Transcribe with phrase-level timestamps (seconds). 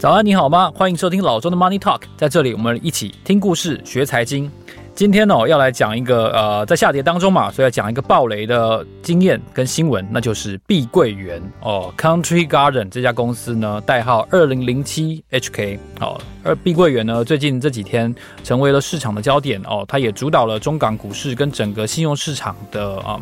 [0.00, 0.72] 早安，你好吗？
[0.74, 4.50] 欢迎收听老周的 Money Talk，在这里我们一起听故事学财经。
[4.94, 23.20] 今天呢、要来讲一个呃，在下跌当中嘛，所以要讲一个暴雷的经验跟新闻，那就是碧桂园哦，Country Garden 这家公司呢，代号二零零七 HK 哦，而碧桂园呢，最近这几天成为了市场的焦点哦，它也主导了中港股市跟整个信用市场的嗯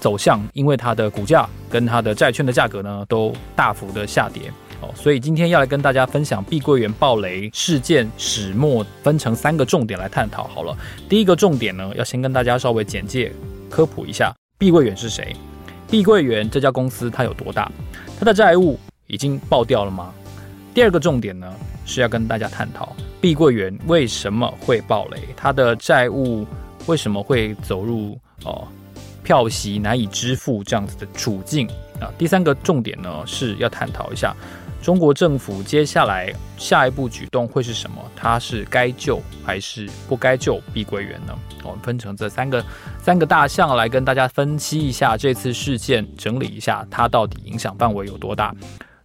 [0.00, 4.50] 走向，因为它的股价跟它的债券的价格呢，都大幅的下跌。
[4.94, 10.44] 所以今天要来跟大家分享碧桂园暴雷事件始末，分成三个重点来探讨。
[10.48, 10.76] 好了，
[11.08, 13.32] 第一个重点呢，要先跟大家稍微简介
[13.70, 15.34] 科普一下碧桂园是谁。
[15.88, 17.70] 碧桂园这家公司它有多大？
[18.18, 20.12] 它的债务已经爆掉了吗？
[20.72, 21.52] 第二个重点呢，
[21.84, 26.46] 是要跟大家探讨碧桂园为什么会暴雷，它的债务
[26.86, 28.66] 为什么会走入哦
[29.22, 31.68] 票息难以支付这样子的处境
[32.00, 32.12] 啊？
[32.18, 34.34] 第三个重点呢，是要探讨一下。
[34.84, 37.96] 中国政府接下来下一步举动会是什么？
[38.14, 41.34] 它是该救还是不该救碧桂园呢？
[41.62, 42.62] 我们分成这三个
[43.00, 48.54] 三个大项来跟大家分析一下这次事件，整理一下它到底影响范围有多大。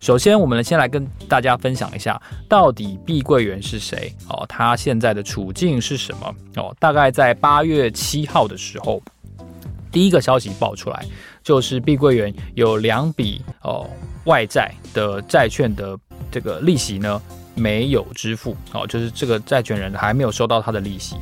[0.02, 4.14] 首先，我们先来跟大家分享一下，到底碧桂园是谁？
[4.27, 6.36] 哦，它现在的处境是什么？
[6.58, 9.02] 哦，大概在八月七号的时候，
[9.93, 11.05] 第一个消息爆出来，
[11.43, 13.89] 就是碧桂园有两笔哦。
[14.25, 15.97] 外债的债券的
[16.29, 17.19] 这个利息呢，
[17.55, 21.15] 没有支付哦，就是这个债权人还没有收到他的利息，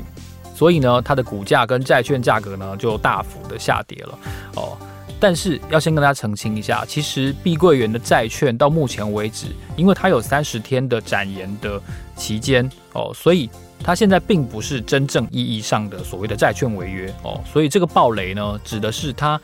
[0.53, 4.19] 所以呢，它的股价跟债券价格呢就大幅的下跌了
[4.55, 4.77] 哦。
[5.19, 11.81] 但是要先跟大家澄清一下，其实碧桂园的债券到目前为止，因为它有三十天的展延的
[12.17, 13.49] 期间哦，所以
[13.81, 19.39] 它现在并不是真正意义上的所谓的债券违约哦，所以这个暴雷呢，指的是它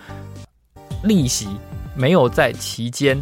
[1.03, 1.47] 利息
[1.95, 3.21] 没有在期间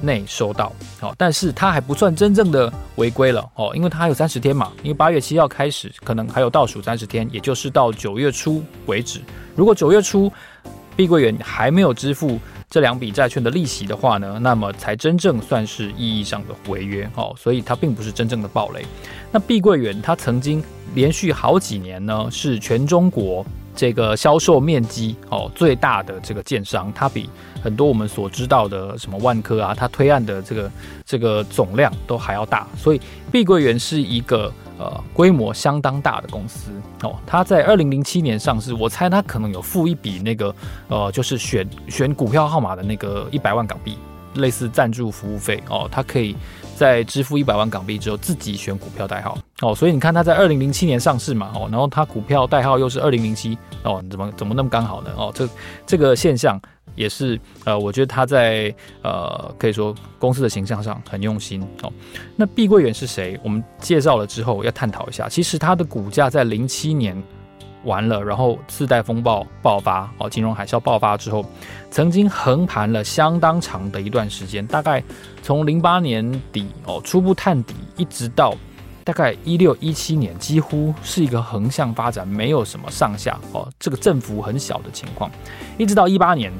[0.00, 9.20] 内收到，好，但是它还不算真正的违规了哦，因为它还有三十天嘛，因为八月七号开始，可能还有倒数三十天，也就是到九月初为止。
[9.54, 10.32] 如果九月初
[10.96, 18.84] 碧桂园还没有支付这两笔债券的利息的话呢，那么才真正算是意义上的违约哦，所以它并不是真正的暴雷。
[19.30, 20.62] 那碧桂园它曾经
[20.94, 27.28] 连续好几年呢，是全中国这个销售面积哦最大的这个建商，它比
[27.62, 30.70] 很多我们所知道的什么万科啊，它推案的这个
[31.04, 33.00] 这个总量都还要大，所以
[33.30, 36.70] 碧桂园是一个呃规模相当大的公司
[37.02, 37.16] 哦。
[37.26, 40.54] 它在二零零七年上市，我猜它可能有付一笔那个
[40.88, 43.96] 呃就是选选股票号码的那个一百万港币，
[44.34, 45.88] 类似赞助服务费哦。
[45.90, 46.36] 他可以
[46.76, 49.74] 在支付一百万港币之后自己选股票代号哦。
[49.74, 55.32] 所以你看他在二零零七年上市嘛哦，然后他股票代号又是二零零七哦，怎么怎么那么刚好呢哦？
[55.34, 55.48] 这
[55.86, 56.60] 这个现象。
[56.94, 61.90] 也是，呃，我觉得他在呃，可以说公司的形象上很用心哦。
[62.36, 63.40] 那碧桂园是谁？
[63.42, 65.26] 我们介绍了之后要探讨一下。
[65.26, 67.16] 其实它的股价在零七年
[67.84, 71.44] 完了，然后次贷风暴爆发哦，金融海啸爆发之后，
[71.90, 75.02] 曾经横盘了相当长的一段时间，大概
[75.42, 78.54] 从零八年底哦初步探底，一直到
[79.04, 85.30] 大概一六一七年，几乎是一个横向发展，没有什么上下哦，这个振幅很小的情况，
[85.78, 86.52] 一直到一八年。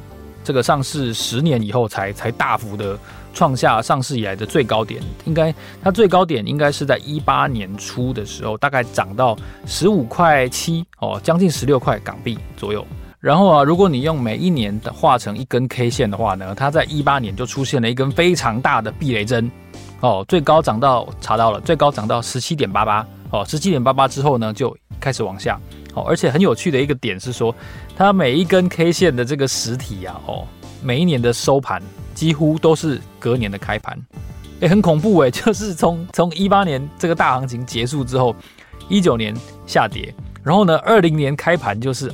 [0.44, 2.99] 这个上市十年以后才才大幅的
[3.32, 12.87] 创下上市以来的最高点，应该它最高点应该是在一八年初的时候，大概涨到十五块七哦，将近十六块港币左右。
[13.21, 19.50] 然后啊，如果你用每一年的画成一根 K 线的话呢，它在一八年就出现了一根非常大的避雷针
[20.00, 25.59] 哦，最高涨到查到了最高涨到十七点八八哦，十七点八八之后呢就开始往下。
[25.94, 27.54] 哦，而且很有趣的一个点是说，
[27.94, 30.44] 它每一根 K 线的这个实体啊，哦，
[30.82, 31.81] 每一年的收盘
[32.12, 33.97] 几乎都是隔年的开盘，
[34.60, 38.34] 诶，很恐怖诶， 就是从从一八年这个大行情结束之后，
[38.89, 39.34] 一九年
[39.66, 40.12] 下跌，
[40.42, 42.12] 然后呢，二零年开盘就是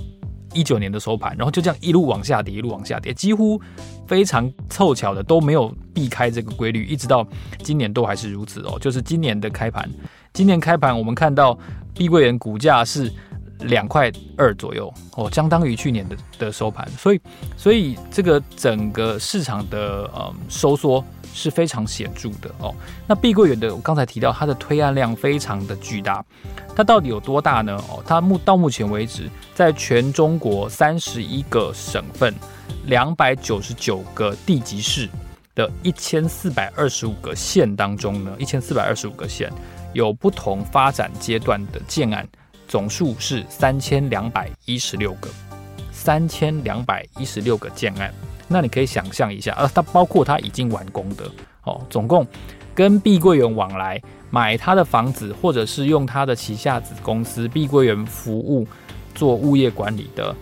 [0.52, 3.60] 一九年的收盘，然后就这样一路往下跌，一路往下跌，几乎
[4.06, 7.26] 非常凑巧的都没有避开这个规律，一直到
[7.62, 9.88] 今年都还是如此哦，就是今年的开盘，
[10.34, 11.58] 今年开盘我们看到
[11.94, 13.10] 碧桂园股价是。
[13.60, 17.20] 两块二左右哦，相当于去年的的收盘，所以
[17.56, 22.74] 所以这个整个市场的嗯收缩是非常显著的哦。
[23.06, 26.24] 那碧桂园的我刚才提到它的推案量非常的巨大，
[26.74, 27.76] 它到底有多大呢？
[27.88, 32.34] 哦，它目到目前为止，在全中国三十一个省份、
[32.86, 35.08] 两百九十九个地级市
[35.54, 39.52] 的一千四百二十五个县当中呢，一千四百二十五个县
[39.92, 42.26] 有不同发展阶段的建案。
[42.68, 45.28] 总数是三千两百一十六个，
[45.90, 48.12] 三千两百一十六个建案。
[48.46, 51.24] 那你可以想象一下，呃，它包括它已经完工的。
[51.64, 52.26] 哦，总共
[52.74, 54.00] 跟碧桂园往来
[54.30, 58.66] 买他的房子，或者是用他的旗下子公司碧桂园服务
[59.14, 60.34] 做物业管理的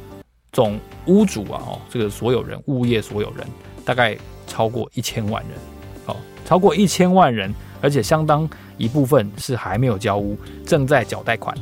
[0.53, 3.47] 总屋主啊，哦，这个所有人，物业所有人
[3.85, 5.59] 大概超过一千万人，
[6.07, 11.57] 哦，超过一千万人，而且相当一部分是还没有交屋，正在缴贷款。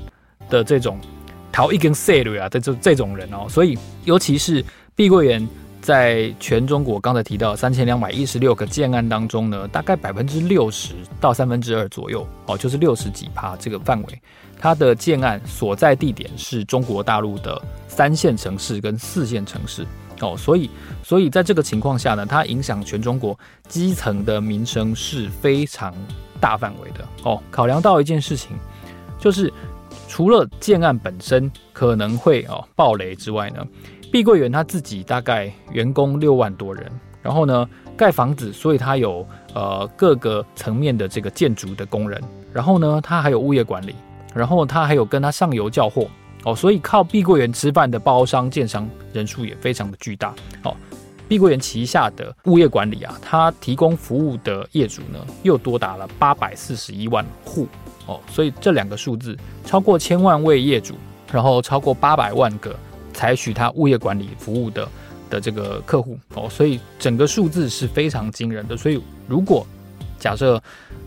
[0.48, 0.98] 的这种
[1.52, 4.64] 逃一根 s a 啊，这这这种人哦，所以尤其是
[4.94, 5.48] 碧桂园。
[5.84, 14.22] 在全中国，刚才提到三千两百一十六个建案当中呢，大概百分之六十到三分之二左右，哦，就是六十几趴这个范围，
[14.58, 19.86] 它的建案所在地点是中国大陆的三线城市跟四线城市，
[20.22, 20.70] 哦，所以，
[21.02, 23.38] 所以在这个情况下呢，它影响全中国
[23.68, 25.94] 基层的民生是非常
[26.40, 28.56] 大范围的，哦，考量到一件事情，
[29.18, 29.52] 就是
[30.14, 33.66] 除了建案本身可能会哦爆雷之外呢。
[34.12, 36.88] 碧桂园他自己大概员工六万多人，
[37.20, 42.22] 然后呢盖房子，所以他有呃各个层面的这个建筑的工人，
[42.52, 43.92] 然后呢他还有物业管理，
[44.32, 46.06] 然后他还有跟他上游交货
[46.44, 50.32] 哦，所以靠碧桂园吃饭的包商建商人数也非常的巨大
[50.62, 50.76] 哦。
[51.26, 57.66] 碧桂园旗下的物业管理啊，它提供服务的业主呢又多达了八百四十一万户
[58.06, 60.94] 哦，所以这两个数字超过千万位业主，
[61.32, 62.74] 然后超过八百万个。
[63.16, 64.88] 采取他物业管理服务的
[65.30, 68.76] 的这个客户哦，所以整个数字是非常惊人的。
[68.76, 69.64] 所以如果
[70.18, 70.60] 假设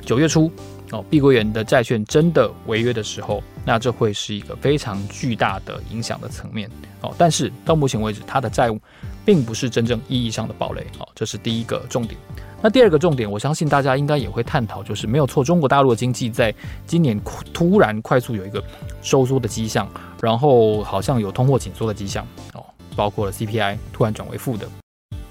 [0.05, 0.49] 九月初
[0.91, 6.71] 哦，碧桂园的债券真的违约的时候，那这会是一个非常巨大的影响的层面
[7.01, 7.13] 哦。
[7.17, 8.79] 但是到目前为止，它的债务
[9.25, 12.17] 并不是真正意义上的暴雷哦，这是第一个重点。
[12.61, 16.53] 那第二个重点，我相信大家应该也会探讨，就是没有错，中国大陆的经济在
[16.85, 17.19] 今年
[17.53, 18.63] 突然快速有一个
[19.01, 19.87] 收缩的迹象，
[20.21, 22.65] 然后好像有通货紧缩的迹象哦，
[22.95, 24.67] 包括了 CPI 突然转为负的。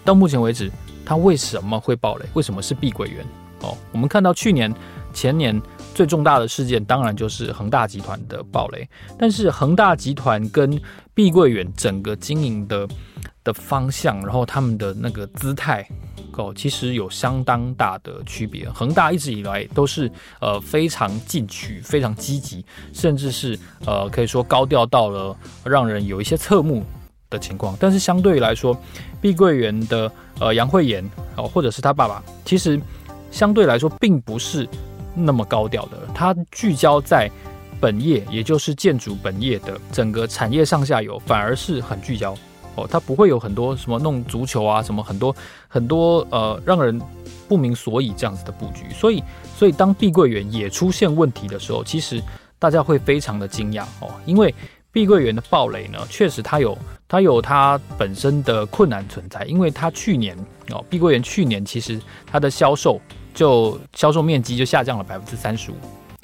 [0.05, 0.71] 到目前为止，
[1.05, 2.25] 它为什么会爆雷？
[2.35, 3.27] 为什么是碧桂园？
[3.63, 4.73] 哦，我们看到去年、
[5.13, 5.61] 前年
[5.95, 8.89] 最重大的事件，当然就是恒大集团的爆雷。
[9.19, 10.81] 但是恒大集团跟
[11.13, 12.87] 碧桂园整个经营的
[13.47, 15.89] 的方向，然后他们的那个姿态。
[16.39, 18.69] 哦，其实有相当大的区别。
[18.69, 22.63] 恒大一直以来都是呃非常进取、非常积极，
[22.93, 25.35] 甚至是呃可以说高调到了
[25.65, 26.85] 让人有一些侧目
[27.31, 27.75] 的情况。
[27.81, 28.79] 但是相对来说，
[29.19, 31.03] 碧桂园的呃杨惠妍
[31.37, 32.79] 哦，或者是他爸爸，其实
[33.31, 34.69] 相对来说并不是
[35.15, 35.97] 那么高调的。
[36.15, 37.31] 他聚焦在
[37.81, 42.37] 本业，也就是建筑本业的整个产业上下游，反而是很聚焦。
[42.77, 45.35] 哦，它不会有很多什么弄足球啊，什么很多
[45.67, 47.01] 很多呃让人
[47.49, 49.23] 不明所以这样子的布局，所以
[49.57, 52.23] 所以当碧桂园也出现问题的时候，其实
[52.59, 54.55] 大家会非常的惊讶哦，因为
[54.93, 56.77] 碧桂园的暴雷呢，确实它有
[57.09, 60.37] 它有它本身的困难存在，因为它去年
[60.71, 62.01] 哦，碧桂园去年其实
[62.31, 63.01] 它的销售
[63.35, 65.75] 就销售面积就下降了百分之三十五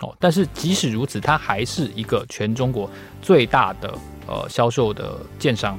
[0.00, 2.90] 哦，但是即使如此，它还是一个全中国
[3.20, 3.94] 最大的
[4.26, 5.78] 呃销售的建商。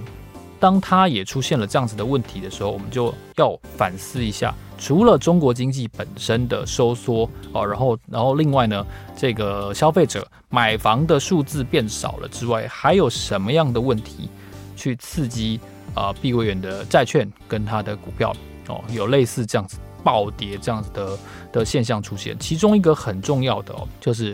[0.64, 14.30] 当它也出现了这样子的问题的时候，我们就要反思一下，除了中国经济本身的收缩啊，然后，然后另外呢，这个消费者买房的数字变少了之外，还有什么样的问题
[14.74, 15.60] 去刺激
[15.94, 18.34] 啊碧桂园的债券跟它的股票
[18.70, 21.20] 哦，有类似这样子暴跌这样子的
[21.52, 22.40] 的现象出现？
[22.40, 24.34] 其中一个很重要的哦，就是。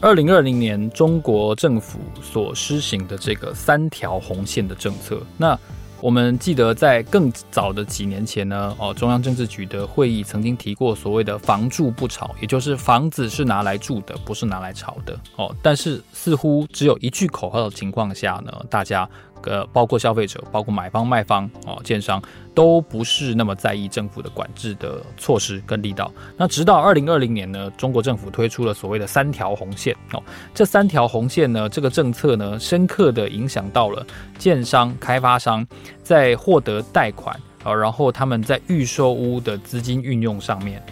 [0.00, 5.58] 二零二零年，中国政府所施行的这个三条红线的政策，那
[6.04, 15.18] 我们记得在更早的几年前呢，哦，中央政治局的会议曾经提过所谓的“房住不炒”，也就是房子是拿来住的，不是拿来炒的。
[15.36, 19.08] 哦，但是似乎只有一句口号的情况下呢，大家。
[19.46, 22.22] 呃，包括消费者，包括买方、卖方，哦，建商
[22.54, 26.10] 都不是那么在意政府的管制的措施跟力道。
[26.36, 30.22] 那直到二零二零年呢，中国政府推出了所谓的三条红线哦，
[30.54, 34.06] 这三条红线呢，这个政策呢，深刻的影响到了
[34.38, 35.66] 建商、开发商
[36.02, 40.82] 在获得贷款啊，然后他们在预售屋的资金运用上面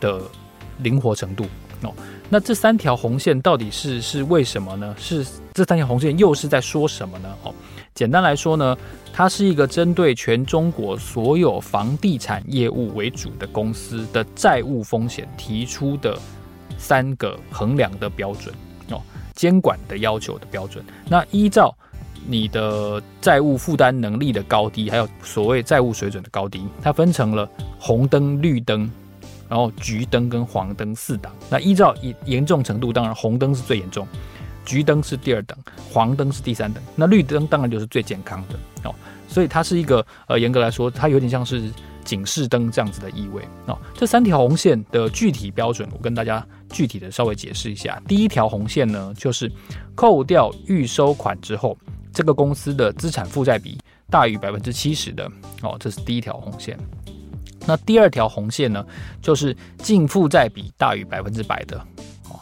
[0.00, 0.20] 的
[0.78, 1.44] 灵活程度
[1.82, 1.92] 哦。
[2.30, 4.94] 那这三条红线到底是是为什么呢？
[4.98, 7.34] 是这三条红线又是在说什么呢？
[7.42, 7.54] 哦。
[7.98, 8.78] 简单来说呢，
[9.12, 16.16] 它是一个针对全中国所有房地产业务为主的公司的债务风险提出的
[16.78, 18.54] 三个衡量的标准
[18.90, 19.02] 哦，
[19.34, 20.84] 监管的要求的标准。
[21.08, 21.76] 那依照
[22.24, 27.50] 你的债务负担能力的高低，还有所谓债务水准的高低，它分成了
[27.80, 28.88] 红灯、绿灯，
[29.48, 31.32] 然后橘灯跟黄灯四档。
[31.50, 34.06] 那依照严严重程度，当然红灯是最严重。
[34.68, 35.56] 橘灯是第二等，
[35.90, 38.94] 黄灯是第三等，那绿灯当然就是最健康的哦。
[39.26, 41.72] 所以它是一个呃，严格来说，它有点像是
[42.04, 43.78] 警示灯这样子的意味哦。
[43.94, 47.98] 这三条红线的具体标准，我跟大家具体的稍微解释一下。
[48.06, 49.50] 第一条红线呢，就是
[49.94, 51.74] 扣掉预收款之后，
[52.12, 53.78] 这个公司的资产负债比
[54.10, 55.26] 大于百分之七十的
[55.62, 56.78] 哦，这是第一条红线。
[57.66, 58.84] 那第二条红线呢，
[59.22, 61.82] 就是净负债比大于百分之百的，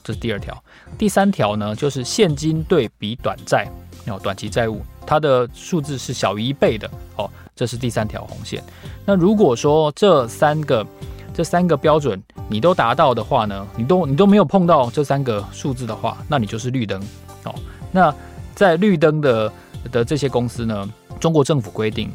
[0.07, 0.57] 这是第二条。
[0.97, 3.67] 第三条呢，就是现金对比短债
[4.07, 7.29] 哦，短期债务它的数字是小于一倍的哦。
[7.57, 8.63] 这是第三条红线。
[9.05, 10.87] 那如果说这三个
[11.35, 17.03] 这三个标准你都达到的话呢，你都你都没有碰到这三个数字的话，那你就是绿灯
[17.43, 17.53] 哦。
[17.91, 18.15] 那
[18.55, 19.53] 在绿灯的
[19.91, 22.13] 的这些公司呢，中国政府规定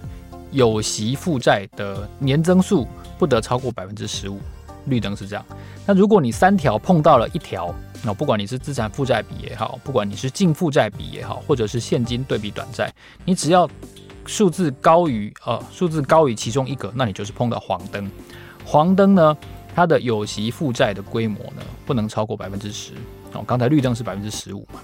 [0.52, 2.88] 有息负债的年增速
[3.20, 4.40] 不得超过百分之十五，
[4.86, 5.46] 绿灯是这样。
[5.86, 7.74] 那如果你三条碰到了一条，
[8.04, 12.92] 那不管你是资产负债比也好，不管你是净负债比也好，或者是现金对比短债，
[13.26, 13.70] 你只要
[14.26, 18.10] 数字高于呃数字高于其中一个，那你就是碰到黄灯。
[18.66, 19.38] 黄灯呢，
[19.76, 22.94] 它的有息负债的规模呢不能超过百分之十
[23.34, 23.44] 哦。
[23.46, 24.80] 刚才绿灯是百分之十五嘛，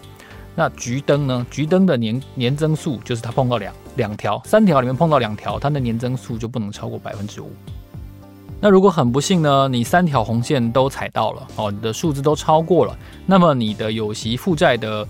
[0.55, 1.45] 那橘灯呢？
[1.51, 7.51] 橘灯的年年增速就是它碰到两两条，三条里面碰到两条，它的年增速就不能超过百分之五。
[8.59, 15.07] 那如果很不幸呢，你三条红线都踩到了哦，你的数字都超过了，那么你的有息负债的。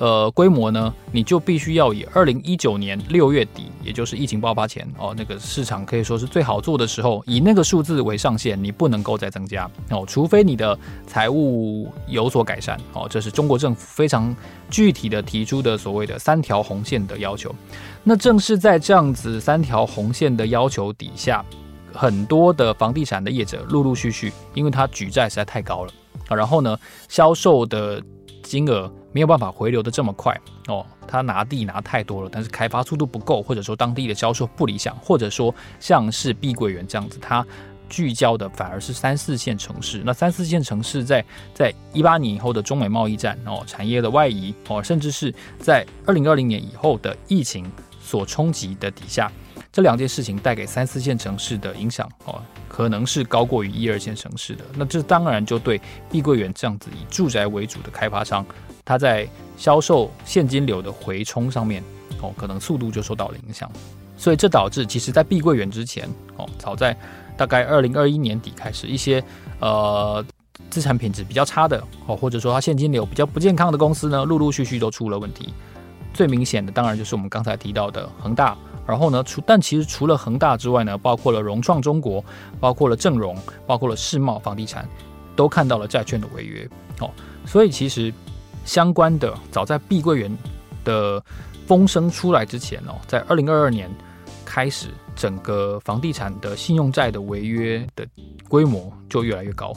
[0.00, 13.08] 呃，规模呢，你就必须要以二零一九年六月底，也就是疫情爆发前哦，那个市场可以说是最好做的时候，以那个数字为上限，你不能够再增加哦，除非你的财务有所改善哦。
[13.10, 14.32] 这是中国政府非常
[14.70, 17.52] 具体的提出的所谓的三条红线的要求。
[18.04, 21.44] 那正是在这样子三条红线的要求底下，
[21.98, 25.92] 很多的房地产的业者陆陆续续，因为它举债实在太高了
[26.28, 26.78] 啊，然后呢，
[27.08, 28.00] 销售的
[28.42, 28.90] 金额。
[29.10, 30.38] 没有办法回流的这么快
[30.68, 37.44] 哦，他拿地拿太多了，但是开发速度不够，或者说当地的销售不理想，或者说像是碧桂园这样子，它
[37.88, 40.02] 聚焦的反而是三四线城市。
[40.04, 41.24] 那三四线城市在
[41.54, 49.32] 在一八年以后的中美贸易战哦，产业的外移哦，甚至是在二零二零年以后的疫情所冲击的底下，
[49.78, 54.64] 这两件事情带给三四线城市的影响哦，可能是高过于一二线城市的。
[54.74, 55.80] 那这当然就对
[56.10, 58.44] 碧桂园这样子以住宅为主的开发商。
[58.84, 59.24] 它在
[59.56, 61.80] 销售现金流的回冲上面，
[62.20, 63.70] 哦，可能速度就受到了影响，
[64.16, 66.08] 所以这导致其实，在碧桂园之前，
[66.38, 66.92] 哦，早在
[67.36, 69.22] 大概二零二一年底开始，一些
[69.60, 70.24] 呃
[70.70, 75.54] 资产品质比较差的，哦，或者说它现金流比较不健康的公司呢，陆陆续续都出了问题。
[76.12, 82.24] 最明显的当然就是我们刚才提到的恒大，然后呢，除但其实除了恒大之外呢，包括了融创中国，
[82.58, 84.88] 包括了正荣，包括了世茂房地产，
[85.36, 86.68] 都看到了债券的违约，
[86.98, 87.10] 哦，
[87.46, 88.12] 所以其实。
[88.64, 90.38] 相关的，早在碧桂园
[90.84, 91.24] 的
[91.66, 93.90] 风声出来之前哦，在二零二二年
[94.44, 98.06] 开始，整个房地产的信用债的违约的
[98.46, 99.72] 规模就越来越高。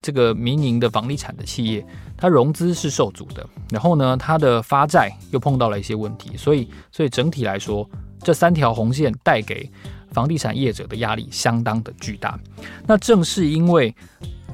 [0.00, 7.88] 这个民营的房地产的企业，它融资是受阻的，然后呢，它的发债又碰到了一些问题，所以，所以整体来说，
[8.22, 9.68] 这三条红线带给
[10.12, 12.38] 房地产业者的压力相当的巨大。
[12.86, 13.94] 那正是因为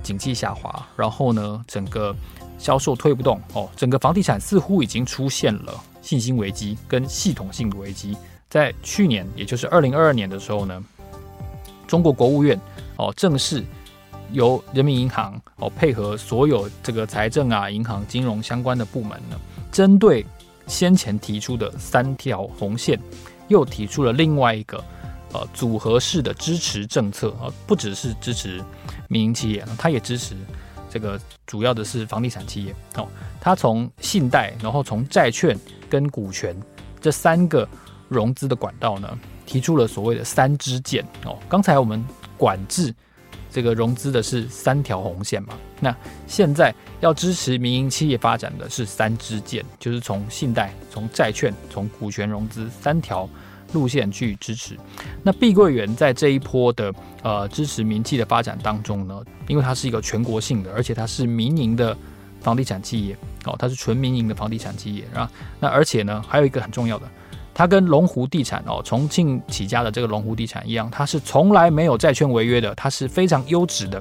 [0.02, 2.14] 景气下滑，然后呢，整个。
[2.60, 8.16] 销售推不动哦，整个房地产似乎已经出现了信心危机跟系统性的危机。
[8.50, 10.84] 在去年，也就是二零二二年的时候呢，
[11.87, 12.60] 中国国务院
[12.96, 13.62] 哦，正式
[14.32, 19.38] 由人民银行哦配合所有这个财政啊、银行、金融相关的部门呢，
[19.70, 20.26] 针对
[20.66, 22.98] 先前提出的三条红线，
[23.49, 24.83] 又提出了另外一个
[25.33, 28.62] 呃组合式的支持政策啊，不只是支持
[29.09, 30.37] 民营企业，它也支持。
[30.90, 33.07] 这个主要的是房地产企业哦，
[33.40, 35.55] 它从信贷，然后从债券
[35.90, 36.57] 跟股权
[36.99, 37.69] 这三个
[38.09, 41.38] 融资的管道呢，提出了所谓的三支箭哦。
[41.47, 42.02] 刚才我们
[42.38, 42.95] 管制
[43.50, 45.95] 这个融资的是三条红线嘛，那
[46.26, 53.28] 现在要支持民营企业发展的是三支箭，就是从信贷、从债券、从股权融资三条。
[53.75, 54.75] 路线去支持，
[55.23, 56.90] 那碧桂园在这一波的
[57.23, 61.95] 呃支持民企的发展当中呢，因为它是一个全国性的，而且它是民营的
[62.40, 63.14] 房地产企业
[63.45, 65.31] 哦，它是纯民营的房地产企业啊。
[65.61, 67.07] 那而且呢，还有一个很重要的，
[67.58, 74.00] 它跟龙湖地产哦，重庆起家的这个龙湖地产一样，它是从来没有债券违约的，它是非常优质的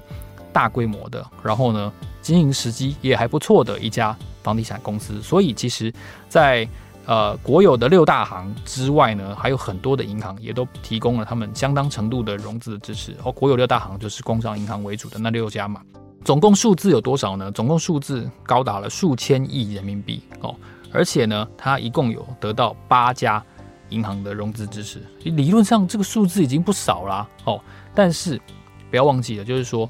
[0.54, 5.20] 大规模的，然后呢，经营时机也还不错的一家房地产公司。
[5.24, 5.92] 所以其实，
[6.30, 6.70] 在
[7.08, 13.16] 呃，国有的六大行之外呢，还有很多的银行也都提供了他们相当程度的融资的支持。
[13.24, 15.82] 哦，国有六大行就是工商银行为主的那六家嘛。
[16.24, 17.52] 总共数字有多少呢？
[17.54, 20.54] 总共数字高达了数千亿人民币哦。
[20.98, 23.44] 而且呢，它一共有得到八家
[23.90, 25.00] 银行的融资支持。
[25.24, 27.62] 理论上这个数字已经不少啦，哦，
[27.94, 28.42] 但是
[28.90, 29.88] 不要忘记了，就是说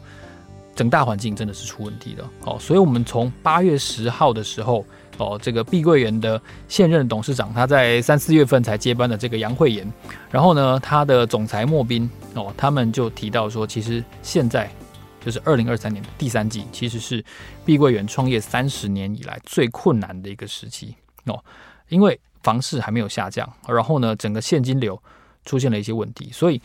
[0.76, 4.86] 整大环境真的是出问题的，哦，所以我们从八月十号的时候，
[5.18, 9.90] 哦，这个碧桂园的现任董事长他在三四月份才接班的这个杨惠妍，
[10.30, 14.70] 然后呢，他的总裁莫斌，哦，他们就提到说，其实现在。
[15.28, 17.22] 就是二零二三年的第三季，其实是
[17.66, 21.44] 碧桂园创业三十年以来最困难的一个时期哦，
[21.90, 24.98] 因为房市还没有下降，然后呢，整个现金流
[25.44, 26.62] 出现了一些问题，所以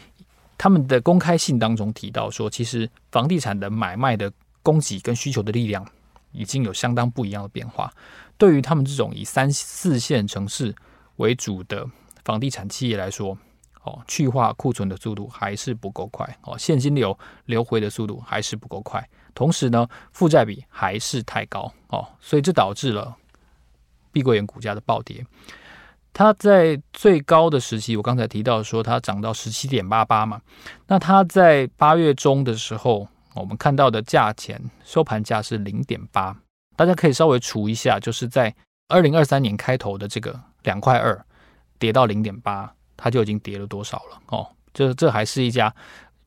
[0.57, 5.85] 他们的公开信当中提到说，其实房地产的买卖的供给跟需求的力量
[6.31, 7.92] 已经有相当不一样的变化。
[8.38, 10.73] 对于他们这种以三四线城市
[11.16, 11.85] 为主的
[12.25, 13.37] 房地产企业来说，
[13.83, 23.17] 哦，去化库存的速度还是不够快哦，现金流流回的速度还是不够快，同时呢，负债比还是太高哦，所以这导致了
[24.12, 25.27] 碧桂园股价的暴跌。
[26.12, 30.41] 它在最高的时期，我刚才提到说它涨到十七点八八嘛，
[30.87, 36.37] 那它在八月中的时候，我们看到的价钱收盘价是零点八，
[36.77, 38.55] 大家可以稍微除一下，就是在
[38.89, 41.25] 二零二三年开头的这个两块二
[41.79, 42.73] 跌到零点八。
[43.02, 44.47] 它就已经跌了多少了哦？
[44.73, 45.75] 这这还是一家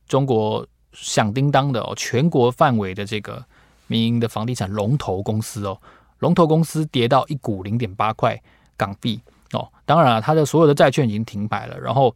[0.06, 3.42] 中国响叮当的哦，全国范围的这个
[3.86, 5.80] 民营的房地产龙头公司哦，
[6.18, 8.38] 龙头公司跌到一股零点八块
[8.76, 9.18] 港币
[9.52, 9.66] 哦。
[9.86, 12.14] 当然了，它的所有的债券已经停牌了，然后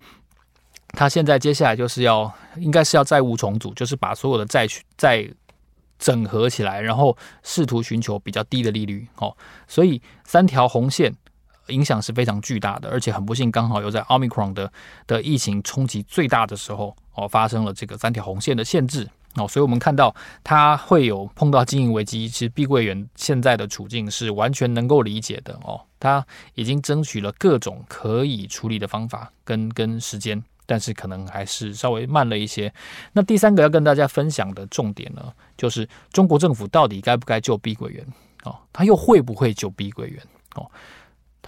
[0.88, 5.26] 它现在接下来就是要应该是要债务重组，就是把所有的债券再
[5.98, 9.34] 整合起来，然后试图寻求比较低的利率哦。
[9.66, 11.14] 所以三条红线。
[11.70, 14.72] 影响是非常巨大的，而且很不幸，刚好又在 Omicron 的
[15.06, 32.72] 的疫情冲击最大的时候哦，发生了这个三条红线的限制哦，所以我们看到它会有碰到经营危机，其实碧桂园现在的处境是完全能够理解的哦，它已经争取了各种可以处理的方法跟跟时间，但是可能还是稍微慢了一些。
[33.12, 38.04] 那第三个要跟大家分享的重点呢，就是中国政府到底该不该救碧桂园
[38.44, 40.20] 哦，它又会不会救碧桂园
[40.56, 40.68] 哦？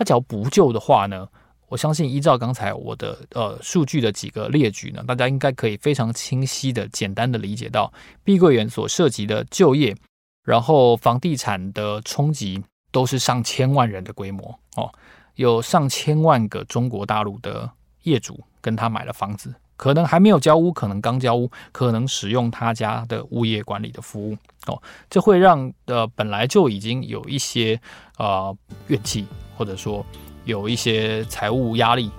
[0.02, 1.28] 他只要不救的话呢，
[1.68, 7.92] 我相信依照刚才我的呃数据的几个列举呢，大家应该可以非常清晰的、简单的理解到
[8.24, 9.96] 碧桂园所涉及的就业，
[10.44, 12.60] 然后房地产的冲击
[12.90, 14.92] 都是上千万人的规模哦，
[15.36, 17.70] 有上千万个中国大陆的
[18.02, 24.36] 业主跟他买了房子，可能还没有交屋，可能刚交屋，可能使用他家的物业管理的服务
[24.66, 27.80] 哦，这会让呃本来就已经有一些
[28.18, 28.54] 呃
[28.88, 29.24] 怨气。
[29.62, 30.04] 或者说
[30.44, 32.10] 有一些财务压力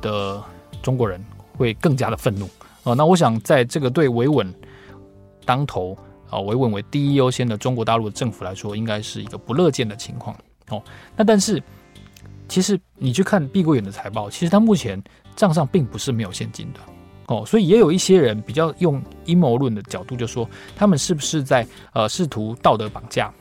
[0.00, 0.40] 的
[0.80, 1.20] 中国人
[1.58, 2.48] 会更加的愤怒
[2.84, 2.94] 啊！
[2.94, 4.54] 那我想在这个对维稳
[5.44, 5.98] 当头
[6.30, 10.36] 啊，维稳为第一优先的中国大陆的政府来说，应该是一个不乐见的情况
[10.68, 10.80] 哦。
[11.16, 11.60] 那但是
[12.48, 15.02] 其实你去看碧桂园的财报，其实它目前
[15.34, 16.78] 账上并不是没有现金的
[17.26, 23.34] 哦，所以也有一些人比较用阴谋论的角度，就说他们是不是在呃试图道德绑架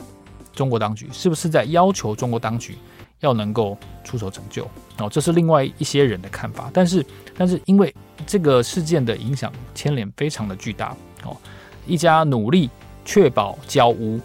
[0.53, 2.75] 中国当局，是不是在要求中国当局？
[3.23, 6.69] 要能够出手拯救哦，这是另外一些人的看法。
[6.73, 7.03] 但是，
[7.35, 7.93] 但是因为
[8.27, 11.35] 这个事件的影响牵连非常的巨大哦，
[11.87, 12.69] 一家努力
[13.05, 14.19] 确保交屋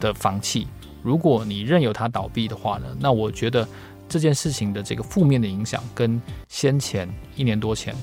[0.00, 0.66] 的房企，
[1.02, 3.68] 如果你任由它倒闭的话呢，那我觉得
[4.08, 7.94] 这件事情的这个负面的影响，跟先前一年多前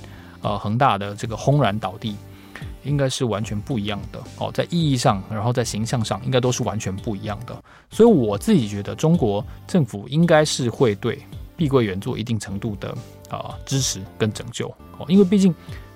[0.41, 2.15] 呃恒大的这个轰然倒地。
[2.83, 7.63] 应该是完全不一样的哦，在意义上，然后在形象上，应该都是完全不一样的。
[7.89, 11.19] 所以我自己觉得，中国政府应该是会对
[11.55, 12.95] 碧桂园做一定程度的
[13.29, 14.67] 啊、支持跟拯救
[14.97, 15.53] 哦，因为毕竟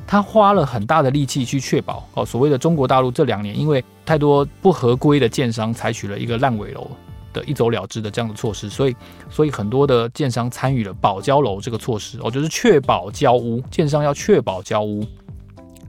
[0.08, 6.90] 他花了很大的力气去确保哦，所谓的中国大陆这两年因为太多不合规的建商采取了一个烂尾楼
[7.34, 8.96] 的一走了之的这样的措施，所以
[9.30, 15.04] 所以很多的建商参与了保交楼这个措施哦，就是确保交屋，建商要确保交屋。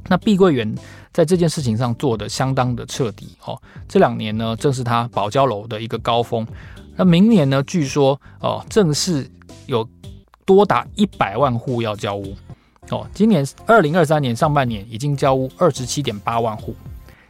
[0.08, 0.74] 那碧桂园
[1.12, 6.46] 在这件事情上做得相当的彻底哦，这两年呢正是它保交楼的一个高峰。
[6.96, 9.30] 那明年呢，据说哦，正是
[9.66, 9.86] 有
[10.44, 12.34] 多达一百万户要交屋
[12.90, 13.06] 哦。
[13.12, 16.74] 今年二零二三年上半年已经交屋二十七点八万户，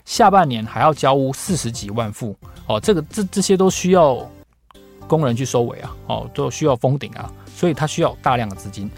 [0.04, 2.36] 下半年还要交屋四十几万户
[2.66, 2.78] 哦。
[2.78, 4.24] 这个这这些都需要
[5.08, 8.90] 工人去收尾啊，哦，都需要封顶啊，所以它需要大量的资金。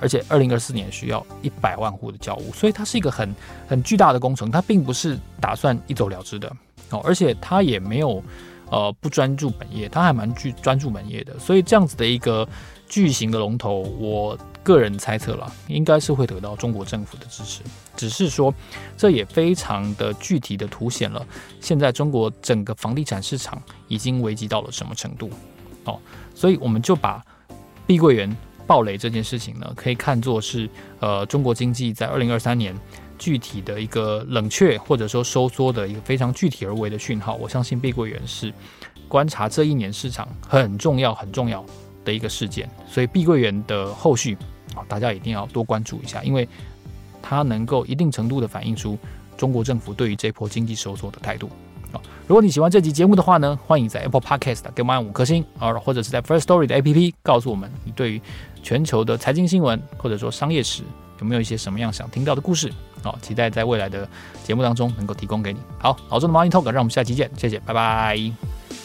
[0.00, 3.32] 而且，二零二四年需要一百万户的交屋，所以它是一个很
[3.68, 6.52] 很巨大的工程，它并不是打算一走了之的
[6.90, 7.00] 哦。
[7.04, 8.20] 而且它也没有
[8.68, 11.38] 呃不专注本业，它还蛮具专注本业的。
[11.38, 12.48] 所以这样子的一个
[12.88, 17.60] 巨型的龙头，我个人猜测了，应该是会得到中国政府的支持。
[17.96, 18.52] 只是说，
[18.96, 21.24] 这也非常的具体的凸显了
[21.60, 25.30] 现在中国整个房地产市场已经危机到了什么程度
[25.84, 25.96] 哦。
[26.34, 27.24] 所以我们就把
[27.86, 28.36] 碧桂园。
[28.72, 30.66] 暴雷这件事情呢，可以看作是
[30.98, 32.74] 呃中国经济在二零二三年
[33.18, 37.34] 具体的一个冷却或者说收缩的一个非常具体而为的讯号。
[37.34, 38.50] 我相信碧桂园是
[39.08, 41.62] 观察这一年市场很重要很重要
[42.02, 44.38] 的一个事件，所以碧桂园的后续
[44.74, 46.48] 啊，大家一定要多关注一下，因为
[47.20, 48.98] 它能够一定程度的反映出
[49.36, 51.50] 中国政府对于这波经济收缩的态度。
[52.26, 58.22] 如果你喜欢这集节目的话呢，欢迎在 Apple Podcast 给我们按五颗星，啊，或者是在 First Story 的 APP 告诉我们你对于
[58.62, 60.82] 全球的财经新闻或者说商业史
[61.20, 62.72] 有没有一些什么样想听到的故事，
[63.02, 64.08] 好，期待在未来的
[64.44, 65.60] 节目当中能够提供给你。
[65.78, 68.81] 好，老周的 Money Talk，让我们下期见，谢谢，拜拜。